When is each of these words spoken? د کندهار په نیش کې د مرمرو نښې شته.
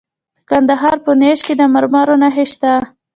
د 0.37 0.39
کندهار 0.49 0.97
په 1.05 1.11
نیش 1.19 1.39
کې 1.47 1.53
د 1.57 1.61
مرمرو 1.73 2.15
نښې 2.21 2.45
شته. 2.51 2.71